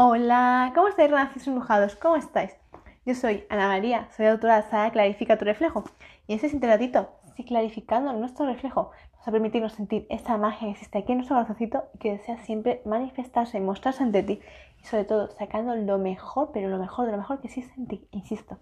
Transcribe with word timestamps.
Hola, 0.00 0.70
¿cómo 0.76 0.86
estáis, 0.86 1.10
renacidos 1.10 1.48
embrujados? 1.48 1.96
¿Cómo 1.96 2.14
estáis? 2.14 2.56
Yo 3.04 3.16
soy 3.16 3.42
Ana 3.48 3.66
María, 3.66 4.06
soy 4.16 4.26
autora 4.26 4.62
de 4.62 4.70
Sara 4.70 4.92
Clarifica 4.92 5.38
tu 5.38 5.44
reflejo. 5.44 5.82
Y 6.28 6.32
en 6.32 6.36
este 6.36 6.46
siguiente 6.46 6.68
ratito, 6.68 7.08
si 7.34 7.42
clarificando 7.42 8.12
nuestro 8.12 8.46
reflejo, 8.46 8.92
vamos 9.10 9.26
a 9.26 9.32
permitirnos 9.32 9.72
sentir 9.72 10.06
esa 10.08 10.36
magia 10.36 10.68
que 10.68 10.70
existe 10.70 10.98
aquí 10.98 11.10
en 11.10 11.18
nuestro 11.18 11.34
corazoncito 11.34 11.82
y 11.94 11.98
que 11.98 12.12
desea 12.12 12.38
siempre 12.44 12.80
manifestarse 12.84 13.58
y 13.58 13.60
mostrarse 13.60 14.04
ante 14.04 14.22
ti. 14.22 14.40
Y 14.80 14.86
sobre 14.86 15.04
todo, 15.04 15.32
sacando 15.32 15.74
lo 15.74 15.98
mejor, 15.98 16.50
pero 16.54 16.68
lo 16.68 16.78
mejor 16.78 17.06
de 17.06 17.10
lo 17.10 17.18
mejor 17.18 17.40
que 17.40 17.48
existe 17.48 17.72
en 17.76 17.88
ti, 17.88 18.06
insisto. 18.12 18.56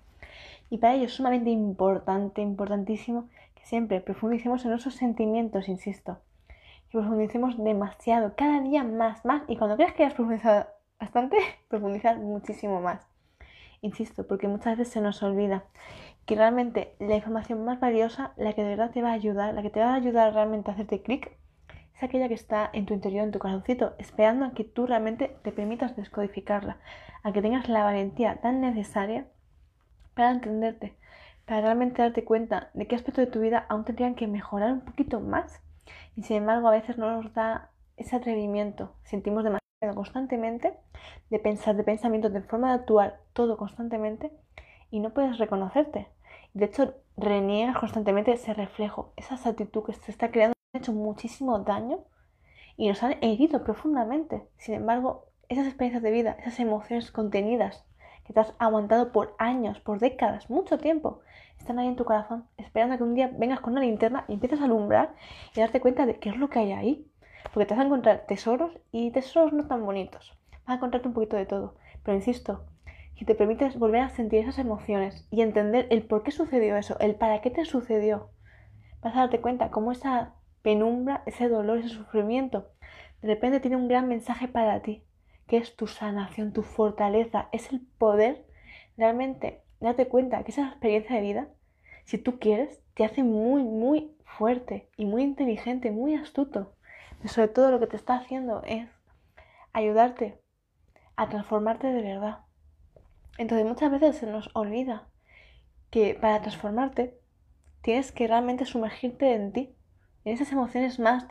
Y 0.70 0.78
para 0.78 0.94
ello 0.94 1.04
es 1.04 1.12
sumamente 1.12 1.50
importante, 1.50 2.40
importantísimo, 2.40 3.28
que 3.54 3.66
siempre 3.66 4.00
profundicemos 4.00 4.64
en 4.64 4.70
nuestros 4.70 4.94
sentimientos, 4.94 5.68
insisto. 5.68 6.16
Que 6.88 6.96
profundicemos 6.98 7.62
demasiado, 7.62 8.32
cada 8.36 8.62
día 8.62 8.84
más, 8.84 9.22
más. 9.26 9.42
Y 9.48 9.58
cuando 9.58 9.76
creas 9.76 9.92
que 9.92 10.06
has 10.06 10.14
profundizado 10.14 10.68
bastante, 10.98 11.36
profundizar 11.68 12.18
muchísimo 12.18 12.80
más. 12.80 13.06
Insisto, 13.82 14.27
porque 14.27 14.48
muchas 14.48 14.78
veces 14.78 14.92
se 14.92 15.00
nos 15.00 15.22
olvida 15.22 15.64
que 16.24 16.34
realmente 16.34 16.95
la 16.98 17.16
información 17.16 17.64
más 17.64 17.78
valiosa, 17.78 18.32
la 18.36 18.52
que 18.52 18.62
de 18.62 18.70
verdad 18.70 18.91
te 18.91 19.02
va 19.02 19.10
a 19.10 19.14
ayudar, 19.14 19.55
la 19.55 19.62
que 19.62 19.70
te 19.70 19.80
va 19.80 19.92
a 19.92 19.95
ayudar 19.95 20.32
realmente 20.34 20.70
a 20.70 20.74
hacerte 20.74 21.02
clic, 21.02 21.36
es 21.96 22.02
aquella 22.02 22.28
que 22.28 22.34
está 22.34 22.69
en 22.72 22.84
tu 22.84 22.95
interior, 22.95 23.24
en 23.24 23.32
tu 23.32 23.38
corazoncito, 23.38 23.95
esperando 23.98 24.45
a 24.45 24.52
que 24.52 24.64
tú 24.64 24.86
realmente 24.86 25.36
te 25.42 25.52
permitas 25.52 25.96
descodificarla, 25.96 26.78
a 27.22 27.33
que 27.33 27.41
tengas 27.41 27.69
la 27.69 27.84
valentía 27.84 28.41
tan 28.41 28.60
necesaria 28.60 29.27
para 30.14 30.33
entenderte, 30.33 30.94
para 31.47 31.62
realmente 31.62 32.02
darte 32.02 32.24
cuenta 32.24 32.70
de 32.74 32.86
qué 32.86 32.97
aspectos 32.97 33.24
de 33.24 33.30
tu 33.30 33.41
vida 33.41 33.64
aún 33.69 33.84
tendrían 33.84 34.14
que 34.14 34.27
mejorar 34.27 34.72
un 34.72 34.80
poquito 34.80 35.20
más. 35.20 35.62
Y 36.16 36.22
sin 36.24 36.38
embargo, 36.38 36.69
a 36.69 36.72
veces 36.72 36.98
no 36.98 37.22
nos 37.22 37.33
da 37.33 37.70
ese 37.97 38.16
atrevimiento, 38.16 38.94
sentimos 39.05 39.44
demasiado 39.44 39.66
constantemente, 39.95 40.74
de 41.30 41.38
pensar, 41.38 41.76
de 41.76 41.84
pensamientos, 41.84 42.32
de 42.32 42.42
forma 42.42 42.68
de 42.68 42.80
actuar, 42.80 43.20
todo 43.32 43.56
constantemente, 43.56 44.32
y 44.91 45.00
no 45.00 45.11
puedes 45.12 45.38
reconocerte. 45.38 46.08
De 46.55 46.66
hecho, 46.66 46.94
reniegas 47.16 47.78
constantemente 47.78 48.33
ese 48.33 48.55
reflejo, 48.55 49.12
esa 49.16 49.36
actitud 49.48 49.84
que 49.84 49.92
se 49.92 50.11
está 50.11 50.30
creando, 50.30 50.55
ha 50.74 50.78
hecho 50.78 50.92
muchísimo 50.92 51.58
daño 51.61 52.05
y 52.77 52.88
nos 52.88 53.02
han 53.02 53.16
herido 53.22 53.64
profundamente. 53.64 54.46
Sin 54.56 54.74
embargo, 54.74 55.27
esas 55.48 55.66
experiencias 55.66 56.02
de 56.02 56.11
vida, 56.11 56.36
esas 56.41 56.61
emociones 56.61 57.11
contenidas 57.11 57.84
que 58.24 58.33
te 58.33 58.41
has 58.41 58.55
aguantado 58.58 59.12
por 59.12 59.34
años, 59.39 59.80
por 59.80 60.00
décadas, 60.00 60.50
mucho 60.50 60.78
tiempo, 60.78 61.20
están 61.58 61.78
ahí 61.78 61.86
en 61.86 61.96
tu 61.96 62.05
corazón, 62.05 62.46
esperando 62.56 62.96
que 62.96 63.02
un 63.02 63.14
día 63.14 63.30
vengas 63.33 63.61
con 63.61 63.72
una 63.72 63.83
linterna 63.83 64.24
y 64.28 64.34
empieces 64.34 64.61
a 64.61 64.64
alumbrar 64.64 65.14
y 65.55 65.61
darte 65.61 65.80
cuenta 65.80 66.06
de 66.06 66.18
qué 66.18 66.30
es 66.30 66.36
lo 66.36 66.50
que 66.50 66.58
hay 66.58 66.72
ahí. 66.72 67.06
Porque 67.52 67.66
te 67.66 67.75
vas 67.75 67.83
a 67.83 67.86
encontrar 67.86 68.25
tesoros 68.27 68.78
y 68.92 69.11
tesoros 69.11 69.52
no 69.52 69.66
tan 69.66 69.84
bonitos. 69.84 70.36
Vas 70.66 70.69
a 70.69 70.75
encontrarte 70.75 71.08
un 71.08 71.14
poquito 71.14 71.36
de 71.36 71.47
todo. 71.47 71.77
Pero 72.02 72.16
insisto, 72.16 72.64
si 73.16 73.25
te 73.25 73.34
permites 73.34 73.78
volver 73.78 74.02
a 74.02 74.11
sentir 74.11 74.41
esas 74.41 74.58
emociones 74.58 75.27
y 75.30 75.41
entender 75.41 75.86
el 75.91 76.02
por 76.02 76.22
qué 76.22 76.30
sucedió 76.30 76.77
eso, 76.77 76.98
el 77.00 77.14
para 77.14 77.41
qué 77.41 77.50
te 77.50 77.64
sucedió, 77.64 78.30
vas 79.02 79.17
a 79.17 79.20
darte 79.20 79.41
cuenta 79.41 79.70
cómo 79.70 79.92
esa 79.92 80.34
penumbra, 80.62 81.22
ese 81.27 81.48
dolor, 81.48 81.78
ese 81.78 81.89
sufrimiento, 81.89 82.69
de 83.22 83.28
repente 83.28 83.61
tiene 83.61 83.77
un 83.77 83.89
gran 83.89 84.08
mensaje 84.08 84.48
para 84.48 84.83
ti, 84.83 85.02
que 85.47 85.56
es 85.56 85.77
tu 85.77 85.86
sanación, 85.86 86.52
tu 86.52 86.62
fortaleza, 86.62 87.48
es 87.52 87.72
el 87.72 87.80
poder 87.80 88.44
realmente 88.97 89.62
darte 89.80 90.08
cuenta 90.08 90.42
que 90.44 90.50
esa 90.50 90.69
experiencia 90.69 91.17
de 91.17 91.22
vida, 91.22 91.48
si 92.05 92.19
tú 92.19 92.39
quieres, 92.39 92.83
te 92.94 93.05
hace 93.05 93.22
muy, 93.22 93.62
muy 93.62 94.12
fuerte 94.24 94.89
y 94.97 95.06
muy 95.06 95.22
inteligente, 95.22 95.91
muy 95.91 96.14
astuto. 96.14 96.72
Sobre 97.25 97.48
todo 97.48 97.70
lo 97.70 97.81
que 97.81 97.86
te 97.86 97.97
está 97.97 98.17
haciendo 98.17 98.62
es 98.64 98.89
ayudarte 99.72 100.41
a 101.17 101.28
transformarte 101.28 101.89
de 101.89 102.03
verdad. 102.03 102.41
Entonces 103.39 103.67
muchas 103.67 103.91
veces 103.91 104.17
se 104.17 104.27
nos 104.27 104.50
olvida 104.55 105.08
que 105.91 106.14
para 106.14 106.41
transformarte 106.41 107.19
tienes 107.83 108.12
que 108.12 108.27
realmente 108.27 108.64
sumergirte 108.64 109.35
en 109.35 109.52
ti, 109.52 109.77
en 110.24 110.35
esas 110.35 110.52
emociones 110.52 110.98
más 110.98 111.27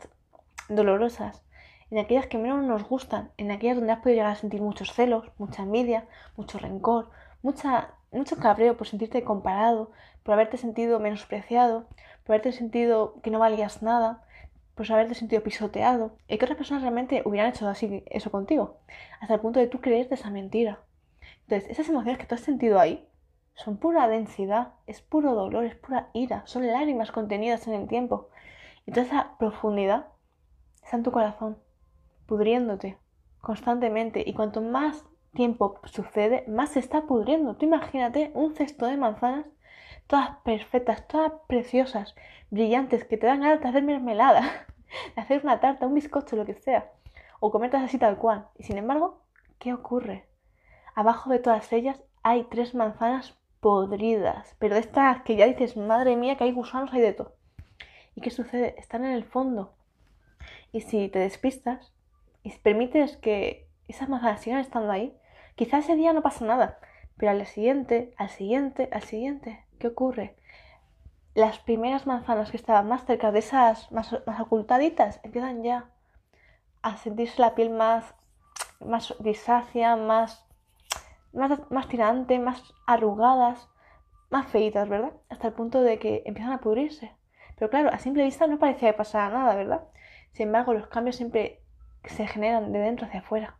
dolorosas, 0.68 1.44
en 1.90 1.98
aquellas 1.98 2.26
que 2.26 2.38
menos 2.38 2.64
nos 2.64 2.84
gustan, 2.88 3.30
en 3.36 3.50
aquellas 3.50 3.76
donde 3.76 3.92
has 3.92 4.00
podido 4.00 4.16
llegar 4.16 4.32
a 4.32 4.36
sentir 4.36 4.60
muchos 4.60 4.92
celos, 4.92 5.30
mucha 5.38 5.62
envidia, 5.62 6.08
mucho 6.36 6.58
rencor, 6.58 7.10
mucha, 7.42 7.94
mucho 8.10 8.36
cabreo 8.36 8.76
por 8.76 8.86
sentirte 8.86 9.22
comparado, 9.22 9.92
por 10.22 10.34
haberte 10.34 10.56
sentido 10.56 10.98
menospreciado, 10.98 11.86
por 12.24 12.34
haberte 12.34 12.52
sentido 12.52 13.20
que 13.22 13.30
no 13.30 13.38
valías 13.38 13.82
nada, 13.82 14.25
pues 14.76 14.90
haberte 14.90 15.14
sentido 15.14 15.42
pisoteado 15.42 16.16
y 16.28 16.38
que 16.38 16.44
otras 16.44 16.58
personas 16.58 16.82
realmente 16.82 17.22
hubieran 17.24 17.50
hecho 17.50 17.66
así 17.66 18.04
eso 18.06 18.30
contigo, 18.30 18.78
hasta 19.20 19.34
el 19.34 19.40
punto 19.40 19.58
de 19.58 19.66
tú 19.66 19.80
creerte 19.80 20.14
esa 20.14 20.30
mentira. 20.30 20.80
Entonces, 21.42 21.68
esas 21.70 21.88
emociones 21.88 22.18
que 22.18 22.26
tú 22.26 22.34
has 22.34 22.42
sentido 22.42 22.78
ahí 22.78 23.08
son 23.54 23.78
pura 23.78 24.06
densidad, 24.06 24.74
es 24.86 25.00
puro 25.00 25.34
dolor, 25.34 25.64
es 25.64 25.74
pura 25.74 26.10
ira, 26.12 26.46
son 26.46 26.66
lágrimas 26.66 27.10
contenidas 27.10 27.66
en 27.66 27.74
el 27.74 27.88
tiempo. 27.88 28.28
Y 28.84 28.92
toda 28.92 29.06
esa 29.06 29.38
profundidad 29.38 30.08
está 30.84 30.98
en 30.98 31.02
tu 31.02 31.10
corazón, 31.10 31.58
pudriéndote 32.26 32.98
constantemente. 33.40 34.22
Y 34.26 34.34
cuanto 34.34 34.60
más 34.60 35.06
tiempo 35.32 35.80
sucede, 35.84 36.44
más 36.48 36.70
se 36.70 36.80
está 36.80 37.02
pudriendo. 37.06 37.56
Tú 37.56 37.64
imagínate 37.64 38.30
un 38.34 38.54
cesto 38.54 38.86
de 38.86 38.98
manzanas, 38.98 39.46
todas 40.06 40.36
perfectas, 40.44 41.06
todas 41.08 41.32
preciosas, 41.46 42.14
brillantes, 42.50 43.04
que 43.04 43.16
te 43.16 43.26
dan 43.26 43.40
ganas 43.40 43.60
de 43.60 43.68
hacer 43.68 43.82
mermelada, 43.82 44.66
de 45.14 45.20
hacer 45.20 45.40
una 45.42 45.60
tarta, 45.60 45.86
un 45.86 45.94
bizcocho, 45.94 46.36
lo 46.36 46.46
que 46.46 46.54
sea, 46.54 46.90
o 47.40 47.50
comértelas 47.50 47.86
así 47.86 47.98
tal 47.98 48.16
cual. 48.16 48.48
Y 48.56 48.64
sin 48.64 48.78
embargo, 48.78 49.20
¿qué 49.58 49.72
ocurre? 49.72 50.26
Abajo 50.94 51.30
de 51.30 51.38
todas 51.38 51.72
ellas 51.72 52.02
hay 52.22 52.44
tres 52.44 52.74
manzanas 52.74 53.36
podridas, 53.60 54.54
pero 54.58 54.74
de 54.74 54.80
estas 54.80 55.22
que 55.22 55.36
ya 55.36 55.46
dices, 55.46 55.76
madre 55.76 56.16
mía, 56.16 56.36
que 56.36 56.44
hay 56.44 56.52
gusanos, 56.52 56.92
hay 56.92 57.00
de 57.00 57.12
todo. 57.12 57.34
¿Y 58.14 58.20
qué 58.20 58.30
sucede? 58.30 58.74
Están 58.78 59.04
en 59.04 59.12
el 59.12 59.24
fondo. 59.24 59.74
Y 60.72 60.80
si 60.80 61.08
te 61.08 61.18
despistas 61.18 61.92
y 62.42 62.50
permites 62.58 63.16
que 63.16 63.68
esas 63.88 64.08
manzanas 64.08 64.40
sigan 64.40 64.60
estando 64.60 64.90
ahí, 64.90 65.16
quizás 65.54 65.84
ese 65.84 65.96
día 65.96 66.12
no 66.12 66.22
pasa 66.22 66.44
nada, 66.44 66.78
pero 67.16 67.32
al 67.32 67.46
siguiente, 67.46 68.14
al 68.16 68.30
siguiente, 68.30 68.88
al 68.92 69.02
siguiente, 69.02 69.65
¿qué 69.78 69.88
ocurre? 69.88 70.36
las 71.36 71.58
primeras 71.58 72.06
manzanas 72.06 72.50
que 72.50 72.56
estaban 72.56 72.88
más 72.88 73.04
cerca 73.04 73.30
de 73.30 73.40
esas 73.40 73.92
más, 73.92 74.10
ocultaditas 74.40 75.20
empiezan 75.22 75.62
ya 75.62 75.90
a 76.80 76.96
sentirse 76.96 77.42
la 77.42 77.54
piel 77.54 77.68
más, 77.68 78.14
más 78.80 79.14
grisácea, 79.18 79.96
más, 79.96 80.46
más, 81.34 81.60
más 81.70 81.88
tirante, 81.88 82.38
más 82.38 82.62
arrugadas, 82.86 83.68
más 84.30 84.46
feitas, 84.46 84.88
¿verdad? 84.88 85.12
Hasta 85.28 85.48
el 85.48 85.52
punto 85.52 85.82
de 85.82 85.98
que 85.98 86.22
empiezan 86.24 86.54
a 86.54 86.60
pudrirse. 86.60 87.12
Pero 87.58 87.70
claro, 87.70 87.90
a 87.92 87.98
simple 87.98 88.24
vista 88.24 88.46
no 88.46 88.58
parecía 88.58 88.92
que 88.92 88.98
pasara 88.98 89.28
nada, 89.28 89.54
¿verdad? 89.56 89.82
Sin 90.32 90.46
embargo, 90.46 90.72
los 90.72 90.86
cambios 90.86 91.16
siempre 91.16 91.60
se 92.04 92.26
generan 92.26 92.72
de 92.72 92.78
dentro 92.78 93.06
hacia 93.06 93.20
afuera. 93.20 93.58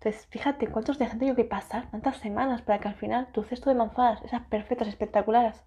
Entonces, 0.00 0.26
fíjate 0.26 0.68
cuántos 0.68 0.96
días 0.98 1.10
han 1.10 1.18
tenido 1.18 1.34
que 1.34 1.44
pasar, 1.44 1.90
tantas 1.90 2.18
semanas, 2.18 2.62
para 2.62 2.78
que 2.78 2.86
al 2.86 2.94
final 2.94 3.32
tu 3.32 3.42
cesto 3.42 3.68
de 3.68 3.74
manzanas, 3.74 4.22
esas 4.22 4.42
perfectas, 4.42 4.86
espectaculares, 4.86 5.60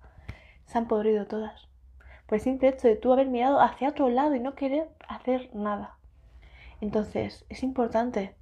se 0.68 0.78
han 0.78 0.88
podrido 0.88 1.28
todas. 1.28 1.68
Por 2.28 2.36
el 2.36 2.42
simple 2.42 2.70
hecho 2.70 2.88
de 2.88 2.96
tú 2.96 3.12
haber 3.12 3.28
mirado 3.28 3.60
hacia 3.60 3.90
otro 3.90 4.10
lado 4.10 4.34
y 4.34 4.40
no 4.40 4.56
querer 4.56 4.88
hacer 5.10 5.50
nada. 5.54 5.98
Entonces, 6.80 7.46
es 7.50 7.62
importante. 7.62 8.38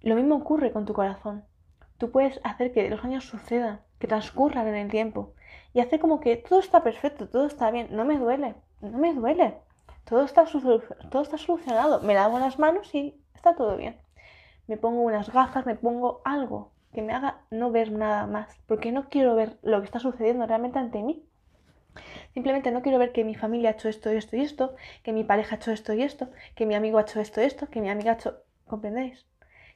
Lo 0.00 0.16
mismo 0.16 0.34
ocurre 0.34 0.72
con 0.72 0.86
tu 0.86 0.92
corazón. 0.92 1.44
Tú 1.98 2.10
puedes 2.10 2.40
hacer 2.42 2.72
que 2.72 2.90
los 2.90 3.04
años 3.04 3.24
sucedan, 3.24 3.80
que 4.00 4.08
transcurran 4.08 4.66
en 4.66 4.74
el 4.74 4.90
tiempo 4.90 5.34
y 5.72 5.78
hacer 5.78 6.00
como 6.00 6.18
que 6.18 6.36
todo 6.36 6.58
está 6.58 6.82
perfecto, 6.82 7.28
todo 7.28 7.46
está 7.46 7.70
bien, 7.70 7.86
no 7.92 8.04
me 8.04 8.18
duele, 8.18 8.56
no 8.80 8.98
me 8.98 9.14
duele, 9.14 9.54
todo 10.04 10.24
está, 10.24 10.44
todo 10.46 11.22
está 11.22 11.38
solucionado, 11.38 12.00
me 12.00 12.14
lavo 12.14 12.40
las 12.40 12.58
manos 12.58 12.92
y 12.92 13.22
está 13.36 13.54
todo 13.54 13.76
bien. 13.76 13.96
Me 14.66 14.76
pongo 14.76 15.02
unas 15.02 15.32
gafas, 15.32 15.66
me 15.66 15.74
pongo 15.74 16.20
algo 16.24 16.72
que 16.92 17.02
me 17.02 17.12
haga 17.12 17.40
no 17.50 17.70
ver 17.70 17.90
nada 17.90 18.26
más, 18.26 18.58
porque 18.66 18.92
no 18.92 19.08
quiero 19.08 19.34
ver 19.34 19.58
lo 19.62 19.80
que 19.80 19.86
está 19.86 19.98
sucediendo 19.98 20.46
realmente 20.46 20.78
ante 20.78 21.02
mí. 21.02 21.24
Simplemente 22.34 22.70
no 22.70 22.82
quiero 22.82 22.98
ver 22.98 23.12
que 23.12 23.24
mi 23.24 23.34
familia 23.34 23.70
ha 23.70 23.72
hecho 23.72 23.88
esto 23.88 24.12
y 24.12 24.16
esto 24.16 24.36
y 24.36 24.40
esto, 24.40 24.74
que 25.02 25.12
mi 25.12 25.24
pareja 25.24 25.56
ha 25.56 25.58
hecho 25.58 25.72
esto 25.72 25.92
y 25.92 26.02
esto, 26.02 26.30
que 26.54 26.66
mi 26.66 26.74
amigo 26.74 26.98
ha 26.98 27.02
hecho 27.02 27.20
esto 27.20 27.40
y 27.40 27.44
esto, 27.44 27.68
que 27.68 27.80
mi 27.80 27.90
amiga 27.90 28.12
ha 28.12 28.14
hecho... 28.14 28.42
¿Comprendéis? 28.66 29.26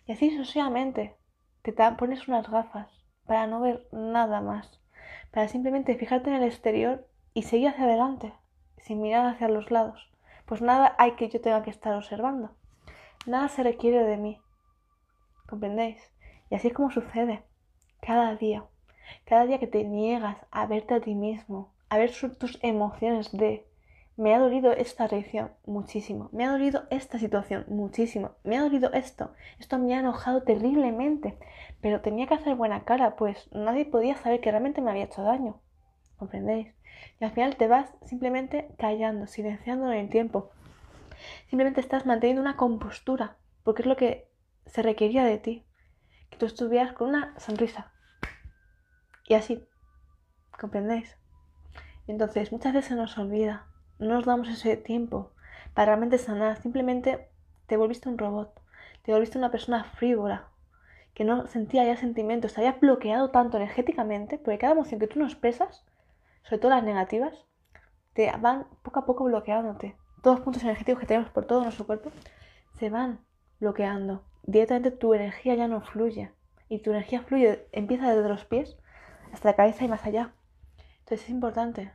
Y 0.07 0.13
así 0.13 0.31
sucesivamente 0.31 1.17
te 1.63 1.73
pones 1.73 2.29
unas 2.29 2.49
gafas 2.49 2.89
para 3.27 3.47
no 3.47 3.61
ver 3.61 3.89
nada 3.93 4.41
más, 4.41 4.81
para 5.33 5.49
simplemente 5.49 5.97
fijarte 5.97 6.31
en 6.31 6.37
el 6.37 6.45
exterior 6.45 7.07
y 7.35 7.43
seguir 7.43 7.69
hacia 7.69 7.85
adelante, 7.85 8.33
sin 8.79 9.03
mirar 9.03 9.27
hacia 9.27 9.49
los 9.49 9.71
lados. 9.71 10.11
Pues 10.47 10.63
nada 10.63 10.95
hay 10.99 11.13
que 11.13 11.29
yo 11.29 11.41
tenga 11.41 11.63
que 11.63 11.71
estar 11.71 11.95
observando. 11.95 12.53
Nada 13.27 13.49
se 13.49 13.65
requiere 13.65 14.05
de 14.05 14.17
mí. 14.17 14.41
¿Comprendéis? 15.47 16.03
Y 16.51 16.55
así 16.55 16.69
es 16.69 16.75
como 16.75 16.91
sucede 16.91 17.43
cada 18.01 18.35
día. 18.37 18.65
Cada 19.25 19.47
día 19.47 19.59
que 19.59 19.67
te 19.67 19.85
niegas 19.85 20.37
a 20.51 20.67
verte 20.67 20.95
a 20.95 21.01
ti 21.01 21.15
mismo, 21.15 21.73
a 21.89 21.99
ver 21.99 22.11
tus 22.39 22.59
emociones 22.63 23.31
de 23.33 23.67
me 24.17 24.35
ha 24.35 24.39
dolido 24.39 24.73
esta 24.73 25.07
reacción 25.07 25.51
muchísimo, 25.67 26.31
me 26.33 26.47
ha 26.47 26.51
dolido 26.51 26.85
esta 26.91 27.19
situación 27.19 27.67
muchísimo, 27.69 28.31
me 28.45 28.57
ha 28.57 28.63
dolido 28.63 28.91
esto, 28.95 29.35
esto 29.59 29.79
me 29.79 29.95
ha 29.95 30.01
enojado 30.01 30.43
terriblemente, 30.43 31.37
pero 31.83 32.01
tenía 32.01 32.27
que 32.27 32.35
hacer 32.35 32.55
buena 32.55 32.85
cara, 32.85 33.17
pues 33.17 33.49
nadie 33.53 33.85
podía 33.85 34.17
saber 34.17 34.41
que 34.41 34.51
realmente 34.51 34.81
me 34.81 34.91
había 34.91 35.05
hecho 35.05 35.23
daño. 35.23 35.61
¿Comprendéis? 36.17 36.73
Y 37.21 37.25
al 37.25 37.33
final 37.33 37.57
te 37.57 37.69
vas 37.69 37.91
simplemente 38.07 38.69
callando, 38.79 39.27
silenciando 39.27 39.93
en 39.93 39.99
el 39.99 40.09
tiempo. 40.09 40.51
Simplemente 41.51 41.83
estás 41.83 42.07
manteniendo 42.07 42.41
una 42.41 42.57
compostura, 42.57 43.37
porque 43.65 43.83
es 43.83 43.87
lo 43.87 43.97
que 43.97 44.29
se 44.67 44.83
requería 44.83 45.25
de 45.25 45.39
ti. 45.39 45.67
Que 46.31 46.37
tú 46.37 46.47
estuvieras 46.47 46.93
con 46.93 47.09
una 47.09 47.39
sonrisa. 47.39 47.93
Y 49.27 49.35
así. 49.35 49.67
¿Comprendéis? 50.59 51.17
Entonces, 52.07 52.53
muchas 52.53 52.73
veces 52.73 52.89
se 52.89 52.95
nos 52.95 53.17
olvida. 53.19 53.67
No 53.99 54.15
nos 54.15 54.25
damos 54.25 54.49
ese 54.49 54.77
tiempo 54.77 55.33
para 55.75 55.87
realmente 55.87 56.19
sanar. 56.19 56.61
Simplemente 56.61 57.29
te 57.67 57.77
volviste 57.77 58.09
un 58.09 58.19
robot. 58.19 58.61
Te 59.03 59.13
volviste 59.13 59.39
una 59.39 59.51
persona 59.51 59.85
frívola. 59.85 60.49
Que 61.15 61.25
no 61.25 61.47
sentía 61.47 61.85
ya 61.85 61.97
sentimientos. 61.97 62.55
Te 62.55 62.61
había 62.61 62.79
bloqueado 62.81 63.31
tanto 63.31 63.57
energéticamente. 63.57 64.39
Porque 64.39 64.59
cada 64.59 64.73
emoción 64.73 65.01
que 65.01 65.07
tú 65.07 65.19
no 65.19 65.27
expresas 65.27 65.85
sobre 66.47 66.59
todo 66.59 66.71
las 66.71 66.85
negativas, 66.85 67.35
te 68.13 68.31
van 68.39 68.67
poco 68.83 69.01
a 69.01 69.07
poco 69.07 69.25
bloqueándote. 69.25 69.97
Todos 70.23 70.39
los 70.39 70.45
puntos 70.45 70.63
energéticos 70.63 71.01
que 71.01 71.07
tenemos 71.07 71.31
por 71.31 71.45
todo 71.45 71.63
nuestro 71.63 71.87
cuerpo 71.87 72.11
se 72.79 72.89
van 72.89 73.21
bloqueando. 73.61 74.23
Directamente 74.47 74.91
tu 74.91 75.15
energía 75.15 75.55
ya 75.55 75.69
no 75.69 75.81
fluye. 75.81 76.33
Y 76.69 76.81
tu 76.81 76.91
energía 76.91 77.23
fluye, 77.23 77.69
empieza 77.73 78.13
desde 78.13 78.29
los 78.29 78.45
pies 78.45 78.77
hasta 79.33 79.51
la 79.51 79.57
cabeza 79.57 79.85
y 79.85 79.89
más 79.89 80.05
allá. 80.05 80.33
Entonces 81.01 81.25
es 81.25 81.31
importante. 81.31 81.93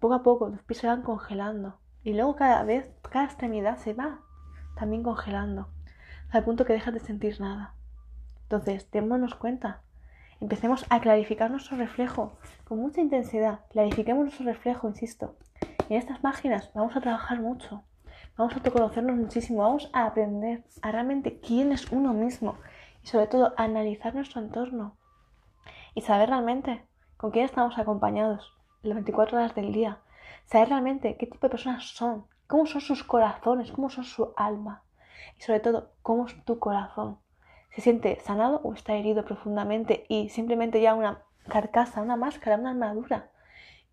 poco 0.00 0.14
a 0.14 0.22
poco 0.22 0.48
los 0.48 0.62
pies 0.62 0.80
se 0.80 0.86
van 0.86 1.02
congelando. 1.02 1.78
Y 2.04 2.14
luego 2.14 2.36
cada 2.36 2.62
vez, 2.64 2.90
cada 3.10 3.24
extremidad 3.24 3.78
se 3.78 3.94
va 3.94 4.20
también 4.76 5.02
congelando. 5.02 5.68
El 6.32 6.44
punto 6.44 6.64
que 6.64 6.72
dejas 6.72 6.94
de 6.94 7.00
sentir 7.00 7.40
nada. 7.40 7.74
Entonces, 8.44 8.90
démonos 8.90 9.34
cuenta 9.34 9.82
Empecemos 10.42 10.84
a 10.90 11.00
clarificar 11.00 11.52
nuestro 11.52 11.76
reflejo 11.76 12.32
con 12.64 12.80
mucha 12.80 13.00
intensidad. 13.00 13.60
Clarifiquemos 13.70 14.24
nuestro 14.24 14.44
reflejo, 14.44 14.88
insisto. 14.88 15.36
En 15.88 15.96
estas 15.96 16.18
páginas 16.18 16.68
vamos 16.74 16.96
a 16.96 17.00
trabajar 17.00 17.40
mucho. 17.40 17.84
Vamos 18.36 18.56
a 18.56 18.70
conocernos 18.70 19.16
muchísimo. 19.16 19.62
Vamos 19.62 19.90
a 19.92 20.06
aprender 20.06 20.64
a 20.80 20.92
realmente 20.92 21.40
quién 21.40 21.72
es 21.72 21.90
uno 21.92 22.12
mismo. 22.12 22.56
Y 23.02 23.06
sobre 23.06 23.26
todo 23.26 23.52
analizar 23.56 24.14
nuestro 24.14 24.40
entorno. 24.40 24.96
Y 25.94 26.02
saber 26.02 26.28
realmente 26.28 26.86
con 27.16 27.30
quién 27.30 27.44
estamos 27.44 27.78
acompañados 27.78 28.52
las 28.82 28.94
24 28.94 29.38
horas 29.38 29.54
del 29.54 29.72
día. 29.72 30.00
Saber 30.46 30.68
realmente 30.68 31.16
qué 31.16 31.26
tipo 31.26 31.46
de 31.46 31.50
personas 31.50 31.84
son. 31.88 32.26
Cómo 32.46 32.66
son 32.66 32.80
sus 32.80 33.04
corazones. 33.04 33.72
Cómo 33.72 33.90
son 33.90 34.04
su 34.04 34.32
alma. 34.36 34.82
Y 35.38 35.42
sobre 35.42 35.60
todo, 35.60 35.92
cómo 36.02 36.26
es 36.26 36.44
tu 36.44 36.58
corazón 36.58 37.18
se 37.74 37.80
siente 37.80 38.20
sanado 38.20 38.60
o 38.64 38.74
está 38.74 38.94
herido 38.94 39.24
profundamente 39.24 40.04
y 40.08 40.28
simplemente 40.28 40.80
ya 40.80 40.94
una 40.94 41.22
carcasa, 41.48 42.02
una 42.02 42.16
máscara, 42.16 42.56
una 42.56 42.70
armadura 42.70 43.30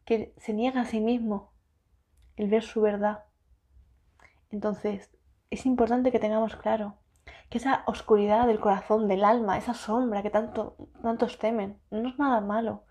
que 0.06 0.34
se 0.38 0.54
niega 0.54 0.82
a 0.82 0.86
sí 0.86 1.00
mismo 1.00 1.52
el 2.36 2.50
ver 2.50 2.64
su 2.64 2.82
verdad. 2.82 3.24
Entonces, 4.52 5.10
es 5.50 5.66
importante 5.66 6.12
que 6.12 6.20
tengamos 6.20 6.56
claro 6.56 6.96
que 7.50 7.58
esa 7.58 7.84
oscuridad 7.88 8.48
del 8.48 8.60
corazón, 8.60 9.08
del 9.08 9.24
alma, 9.24 9.58
esa 9.58 9.74
sombra 9.74 10.22
que 10.22 10.30
tanto, 10.30 10.76
tantos 11.02 11.40
temen, 11.40 11.80
no 11.92 12.10
es 12.10 12.18
nada 12.20 12.42
malo. 12.42 12.84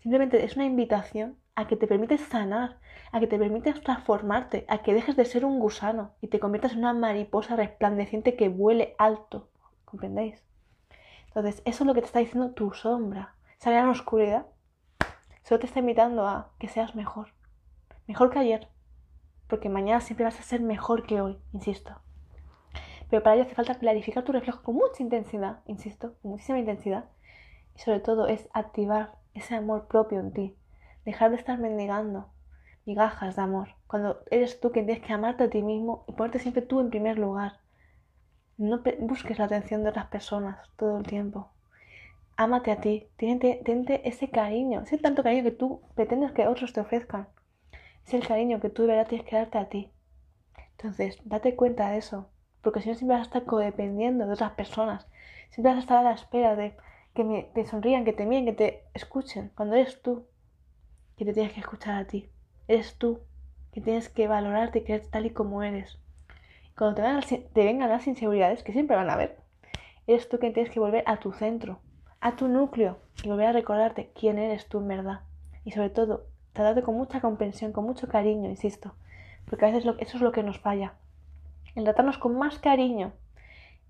Simplemente 0.00 0.44
es 0.44 0.56
una 0.56 0.66
invitación 0.66 1.38
a 1.54 1.66
que 1.66 1.76
te 1.76 1.86
permites 1.86 2.20
sanar, 2.20 2.78
a 3.12 3.20
que 3.20 3.26
te 3.26 3.38
permites 3.38 3.80
transformarte, 3.82 4.66
a 4.68 4.78
que 4.78 4.92
dejes 4.92 5.16
de 5.16 5.24
ser 5.24 5.44
un 5.44 5.58
gusano 5.58 6.12
y 6.20 6.28
te 6.28 6.40
conviertas 6.40 6.72
en 6.72 6.78
una 6.78 6.92
mariposa 6.92 7.56
resplandeciente 7.56 8.36
que 8.36 8.48
vuele 8.48 8.94
alto 8.98 9.48
¿comprendéis? 9.94 10.42
Entonces, 11.28 11.62
eso 11.64 11.84
es 11.84 11.86
lo 11.86 11.94
que 11.94 12.00
te 12.00 12.06
está 12.06 12.18
diciendo 12.18 12.50
tu 12.50 12.72
sombra. 12.72 13.34
Esa 13.60 13.70
gran 13.70 13.88
oscuridad 13.88 14.46
solo 15.44 15.60
te 15.60 15.66
está 15.66 15.78
invitando 15.78 16.26
a 16.26 16.50
que 16.58 16.68
seas 16.68 16.96
mejor. 16.96 17.28
Mejor 18.06 18.30
que 18.30 18.40
ayer. 18.40 18.68
Porque 19.48 19.68
mañana 19.68 20.00
siempre 20.00 20.24
vas 20.24 20.38
a 20.38 20.42
ser 20.42 20.60
mejor 20.60 21.06
que 21.06 21.20
hoy, 21.20 21.38
insisto. 21.52 21.92
Pero 23.10 23.22
para 23.22 23.36
ello 23.36 23.44
hace 23.44 23.54
falta 23.54 23.74
clarificar 23.76 24.24
tu 24.24 24.32
reflejo 24.32 24.62
con 24.62 24.76
mucha 24.76 25.02
intensidad, 25.02 25.60
insisto, 25.66 26.14
con 26.22 26.32
muchísima 26.32 26.58
intensidad. 26.58 27.04
Y 27.76 27.80
sobre 27.80 28.00
todo 28.00 28.26
es 28.26 28.48
activar 28.52 29.12
ese 29.34 29.54
amor 29.54 29.86
propio 29.86 30.20
en 30.20 30.32
ti. 30.32 30.56
Dejar 31.04 31.30
de 31.30 31.36
estar 31.36 31.58
mendigando 31.58 32.28
migajas 32.86 33.36
de 33.36 33.42
amor. 33.42 33.68
Cuando 33.86 34.22
eres 34.30 34.60
tú 34.60 34.70
quien 34.72 34.86
tienes 34.86 35.04
que 35.04 35.12
amarte 35.12 35.44
a 35.44 35.50
ti 35.50 35.62
mismo 35.62 36.04
y 36.08 36.12
ponerte 36.12 36.38
siempre 36.38 36.62
tú 36.62 36.80
en 36.80 36.90
primer 36.90 37.18
lugar. 37.18 37.58
No 38.56 38.82
busques 39.00 39.38
la 39.38 39.46
atención 39.46 39.82
de 39.82 39.90
otras 39.90 40.06
personas 40.06 40.58
todo 40.76 40.98
el 40.98 41.06
tiempo. 41.06 41.48
Ámate 42.36 42.72
a 42.72 42.80
ti, 42.80 43.08
tente, 43.16 44.08
ese 44.08 44.28
cariño, 44.28 44.82
ese 44.82 44.98
tanto 44.98 45.22
cariño 45.22 45.44
que 45.44 45.50
tú 45.52 45.82
pretendes 45.94 46.32
que 46.32 46.46
otros 46.46 46.72
te 46.72 46.80
ofrezcan. 46.80 47.28
Es 48.06 48.14
el 48.14 48.26
cariño 48.26 48.60
que 48.60 48.70
tú 48.70 48.82
de 48.82 48.88
verdad 48.88 49.08
tienes 49.08 49.26
que 49.26 49.36
darte 49.36 49.58
a 49.58 49.68
ti. 49.68 49.90
Entonces, 50.72 51.18
date 51.24 51.56
cuenta 51.56 51.90
de 51.90 51.98
eso, 51.98 52.28
porque 52.62 52.80
si 52.80 52.88
no 52.88 52.94
siempre 52.94 53.16
vas 53.16 53.26
a 53.26 53.28
estar 53.28 53.44
codependiendo 53.44 54.26
de 54.26 54.32
otras 54.32 54.52
personas. 54.52 55.06
Siempre 55.50 55.72
vas 55.72 55.78
a 55.78 55.80
estar 55.80 55.98
a 55.98 56.02
la 56.02 56.12
espera 56.12 56.56
de 56.56 56.76
que 57.14 57.24
me, 57.24 57.44
te 57.54 57.64
sonrían, 57.64 58.04
que 58.04 58.12
te 58.12 58.26
miren, 58.26 58.44
que 58.44 58.52
te 58.52 58.84
escuchen, 58.92 59.52
cuando 59.54 59.76
eres 59.76 60.02
tú 60.02 60.26
que 61.16 61.24
te 61.24 61.32
tienes 61.32 61.52
que 61.52 61.60
escuchar 61.60 61.94
a 61.94 62.06
ti. 62.06 62.28
Eres 62.66 62.98
tú 62.98 63.20
que 63.72 63.80
tienes 63.80 64.08
que 64.08 64.28
valorarte 64.28 64.80
y 64.80 64.84
quererte 64.84 65.08
tal 65.08 65.26
y 65.26 65.30
como 65.30 65.62
eres. 65.62 65.98
Cuando 66.76 67.02
te, 67.22 67.48
vengan 67.54 67.88
las 67.88 68.06
inseguridades, 68.06 68.62
que 68.62 68.72
siempre 68.72 68.96
van 68.96 69.10
a 69.10 69.14
haber, 69.14 69.38
eres 70.06 70.28
tú 70.28 70.38
quien 70.38 70.52
tienes 70.52 70.72
que 70.72 70.80
volver 70.80 71.04
a 71.06 71.18
tu 71.18 71.32
centro, 71.32 71.78
a 72.20 72.36
tu 72.36 72.48
núcleo 72.48 72.98
y 73.22 73.28
volver 73.28 73.46
a 73.46 73.52
recordarte 73.52 74.10
quién 74.14 74.38
eres 74.38 74.68
tú 74.68 74.78
en 74.78 74.88
verdad. 74.88 75.20
Y 75.64 75.70
sobre 75.70 75.90
todo, 75.90 76.26
tratarte 76.54 76.82
con 76.82 76.96
mucha 76.96 77.20
comprensión, 77.20 77.72
con 77.72 77.84
mucho 77.84 78.08
cariño, 78.08 78.48
insisto, 78.48 78.94
porque 79.44 79.66
a 79.66 79.70
veces 79.70 79.84
eso 79.98 80.16
es 80.16 80.22
lo 80.22 80.32
que 80.32 80.42
nos 80.42 80.58
falla. 80.58 80.94
El 81.74 81.84
tratarnos 81.84 82.16
con 82.16 82.38
más 82.38 82.58
cariño 82.58 83.12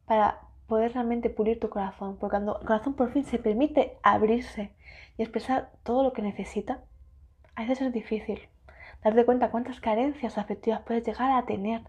para 0.06 0.40
poder 0.66 0.94
realmente 0.94 1.30
pulir 1.30 1.60
tu 1.60 1.68
corazón, 1.68 2.16
porque 2.16 2.32
cuando 2.32 2.58
el 2.58 2.66
corazón 2.66 2.94
por 2.94 3.12
fin 3.12 3.24
se 3.24 3.38
permite 3.38 3.96
abrirse 4.02 4.72
y 5.16 5.22
expresar 5.22 5.70
todo 5.84 6.02
lo 6.02 6.12
que 6.12 6.22
necesita, 6.22 6.80
a 7.54 7.62
veces 7.62 7.82
es 7.82 7.92
difícil 7.92 8.40
darte 9.04 9.24
cuenta 9.24 9.52
cuántas 9.52 9.80
carencias 9.80 10.38
afectivas 10.38 10.80
puedes 10.80 11.06
llegar 11.06 11.30
a 11.30 11.46
tener 11.46 11.82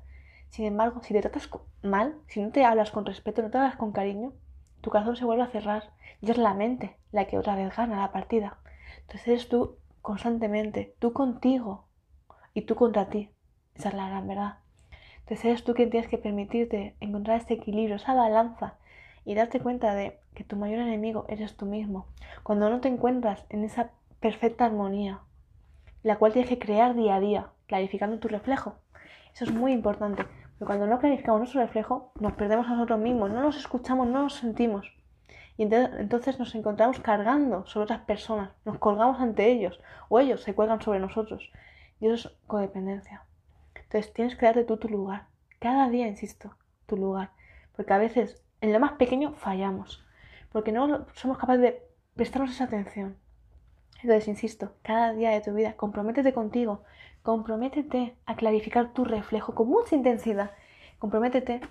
sin 0.56 0.66
embargo, 0.68 1.02
si 1.04 1.14
te 1.14 1.20
tratas 1.20 1.50
mal, 1.84 2.16
si 2.28 2.42
no 2.42 2.50
te 2.50 2.64
hablas 2.64 2.90
con 2.90 3.06
respeto, 3.06 3.42
no 3.42 3.50
te 3.50 3.58
hablas 3.58 3.76
con 3.76 3.92
cariño, 3.92 4.32
tu 4.80 4.90
corazón 4.90 5.18
se 5.18 5.26
vuelve 5.26 5.44
a 5.44 5.48
cerrar 5.48 5.92
y 6.22 6.32
es 6.32 6.38
la 6.38 6.54
mente 6.54 6.96
la 7.12 7.26
que 7.26 7.38
otra 7.38 7.58
vez 7.58 7.76
gana 7.76 8.00
la 8.00 8.14
partida. 8.14 8.58
Entonces 9.02 9.28
eres 9.28 9.50
tú 9.50 9.76
constantemente, 10.06 10.94
tú 11.00 11.14
contigo 11.14 11.88
y 12.54 12.62
tú 12.62 12.76
contra 12.76 13.10
ti. 13.10 13.32
Esa 13.74 13.90
es 13.90 13.96
la 13.96 14.08
gran 14.08 14.28
verdad. 14.28 14.60
Entonces 15.22 15.46
eres 15.46 15.64
tú 15.64 15.74
quien 15.74 15.90
tienes 15.90 16.08
que 16.08 16.20
permitirte 16.20 16.96
encontrar 17.00 17.38
este 17.38 17.56
equilibrio, 17.56 17.96
esa 17.96 18.14
balanza 18.14 18.76
y 19.26 19.34
darte 19.34 19.60
cuenta 19.60 19.96
de 19.96 20.20
que 20.36 20.44
tu 20.44 20.58
mayor 20.58 20.78
enemigo 20.78 21.26
eres 21.28 21.58
tú 21.58 21.66
mismo. 21.66 22.06
Cuando 22.44 22.70
no 22.70 22.82
te 22.82 22.88
encuentras 22.88 23.48
en 23.50 23.64
esa 23.64 23.90
perfecta 24.20 24.66
armonía, 24.66 25.22
la 26.04 26.18
cual 26.18 26.34
tienes 26.34 26.50
que 26.50 26.60
crear 26.60 26.94
día 26.94 27.16
a 27.16 27.20
día, 27.20 27.50
clarificando 27.66 28.20
tu 28.20 28.28
reflejo. 28.28 28.76
Eso 29.34 29.46
es 29.46 29.52
muy 29.52 29.72
importante. 29.72 30.24
Pero 30.60 30.68
cuando 30.68 30.86
no 30.86 31.00
clarificamos 31.00 31.40
nuestro 31.40 31.62
reflejo, 31.62 32.12
nos 32.20 32.34
perdemos 32.34 32.68
a 32.68 32.76
nosotros 32.76 33.00
mismos, 33.00 33.32
no 33.32 33.42
nos 33.42 33.58
escuchamos, 33.58 34.08
no 34.08 34.22
nos 34.22 34.36
sentimos. 34.36 34.86
Y 35.58 35.64
entonces 35.64 36.38
nos 36.38 36.54
encontramos 36.54 37.00
cargando 37.00 37.66
sobre 37.66 37.86
otras 37.86 38.02
personas, 38.02 38.52
nos 38.66 38.78
colgamos 38.78 39.22
ante 39.22 39.50
ellos, 39.50 39.80
o 40.10 40.20
ellos 40.20 40.42
se 40.42 40.54
cuelgan 40.54 40.82
sobre 40.82 41.00
nosotros. 41.00 41.50
Y 42.00 42.08
eso 42.08 42.28
es 42.28 42.36
codependencia. 42.46 43.24
Entonces 43.76 44.12
tienes 44.14 44.36
que 44.36 44.46
darte 44.46 44.66
tú 44.66 44.78
tu 44.78 44.90
lugar. 44.90 45.28
Cada 45.60 45.90
día, 45.90 46.08
insisto, 46.08 46.56
tu 46.86 46.98
lugar. 46.98 47.32
Porque 47.76 47.94
a 47.94 47.98
veces 47.98 48.44
en 48.60 48.74
lo 48.74 48.80
más 48.80 48.94
pequeño 48.94 49.34
fallamos. 49.36 50.04
Porque 50.52 50.72
no 50.72 51.06
somos 51.14 51.38
capaces 51.38 51.62
de 51.62 51.84
prestarnos 52.16 52.52
esa 52.52 52.66
atención. 52.66 53.18
Entonces, 54.02 54.28
insisto, 54.28 54.74
cada 54.82 55.14
día 55.14 55.32
de 55.32 55.42
tu 55.42 55.54
vida, 55.54 55.74
comprométete 55.74 56.34
contigo, 56.34 56.84
comprométete 57.24 58.16
a 58.26 58.36
clarificar 58.36 58.94
tu 58.94 59.06
reflejo 59.06 59.56
con 59.56 59.70
mucha 59.70 59.96
intensidad, 59.96 60.52
comprométete 61.00 61.62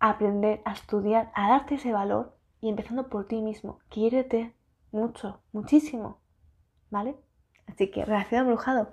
a 0.00 0.10
aprender, 0.10 0.60
a 0.64 0.72
estudiar, 0.72 1.30
a 1.34 1.50
darte 1.50 1.76
ese 1.76 1.92
valor 1.92 2.37
y 2.60 2.68
empezando 2.68 3.08
por 3.08 3.26
ti 3.26 3.40
mismo. 3.40 3.78
Quiérete 3.88 4.52
mucho, 4.92 5.40
muchísimo, 5.52 6.18
¿vale? 6.90 7.16
Así 7.66 7.90
que, 7.90 8.04
relación 8.04 8.42
embrujado, 8.42 8.90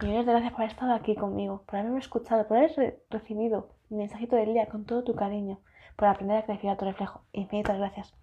millones 0.00 0.26
de 0.26 0.32
gracias 0.32 0.52
por 0.52 0.62
haber 0.62 0.72
estado 0.72 0.92
aquí 0.94 1.14
conmigo, 1.14 1.62
por 1.66 1.76
haberme 1.76 1.98
escuchado, 1.98 2.46
por 2.46 2.56
haber 2.56 3.02
recibido 3.10 3.70
mi 3.88 3.98
mensajito 3.98 4.36
del 4.36 4.52
día 4.52 4.66
con 4.66 4.84
todo 4.84 5.04
tu 5.04 5.14
cariño, 5.14 5.60
por 5.96 6.08
aprender 6.08 6.38
a 6.38 6.44
clarificar 6.44 6.76
tu 6.76 6.84
reflejo. 6.84 7.22
Infinitas 7.32 7.78
gracias. 7.78 8.14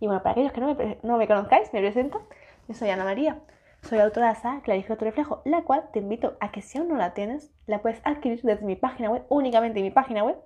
Y 0.00 0.06
bueno, 0.06 0.22
para 0.22 0.32
aquellos 0.32 0.52
que 0.52 0.60
no 0.60 0.74
me, 0.74 0.98
no 1.02 1.16
me 1.16 1.26
conozcáis, 1.26 1.72
me 1.72 1.80
presento. 1.80 2.26
Yo 2.68 2.74
soy 2.74 2.90
Ana 2.90 3.04
María, 3.04 3.42
Soy 3.84 3.98
autora 3.98 4.28
de 4.28 4.32
esa 4.32 4.62
Clarifica 4.62 4.96
tu 4.96 5.04
reflejo, 5.04 5.42
la 5.44 5.62
cual 5.62 5.90
te 5.92 5.98
invito 5.98 6.38
a 6.40 6.50
que 6.50 6.62
si 6.62 6.78
aún 6.78 6.88
no 6.88 6.96
la 6.96 7.12
tienes, 7.12 7.52
la 7.66 7.82
puedes 7.82 8.00
adquirir 8.04 8.40
desde 8.42 8.64
mi 8.64 8.76
página 8.76 9.10
web, 9.10 9.24
únicamente 9.28 9.78
en 9.78 9.84
mi 9.84 9.90
página 9.90 10.24
web, 10.24 10.36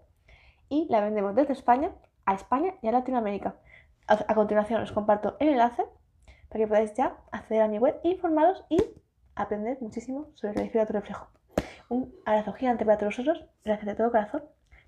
y 0.68 0.88
la 0.90 1.00
vendemos 1.00 1.36
desde 1.36 1.52
España 1.52 1.92
a 2.26 2.34
España 2.34 2.74
y 2.82 2.88
a 2.88 2.92
Latinoamérica. 2.92 3.54
A, 4.08 4.34
continuación 4.34 4.82
os 4.82 4.92
comparto 4.92 5.36
el 5.38 5.48
enlace 5.48 5.84
para 6.48 6.58
que 6.60 6.66
podáis 6.66 6.94
ya 6.94 7.16
acceder 7.30 7.62
a 7.62 7.68
mi 7.68 7.78
web, 7.78 8.00
informaros 8.02 8.64
y 8.70 8.78
aprender 9.34 9.76
muchísimo 9.80 10.30
sobre 10.34 10.54
Clarifica 10.54 10.86
tu 10.86 10.94
reflejo. 10.94 11.28
Un 11.90 12.14
abrazo 12.24 12.52
gigante 12.54 12.84
para 12.86 12.96
todos 12.96 13.16
vosotros, 13.16 13.44
gracias 13.64 13.86
de 13.86 13.94
todo 13.94 14.10
corazón. 14.10 14.42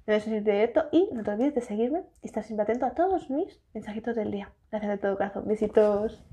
Me 0.07 0.15
ves 0.15 0.27
en 0.27 0.43
directo 0.43 0.87
y 0.91 1.11
no 1.13 1.23
te 1.23 1.31
olvides 1.31 1.55
de 1.55 1.61
seguirme 1.61 2.03
y 2.23 2.27
estar 2.27 2.43
siempre 2.45 2.65
atento 2.65 2.87
a 2.87 2.95
todos 2.95 3.29
mis 3.29 3.61
mensajitos 3.75 4.17
del 4.17 4.31
día. 4.31 4.53
Gracias 4.71 4.91
de 4.91 4.99
todo 4.99 5.17
corazón. 5.17 5.47
Besitos. 5.47 6.25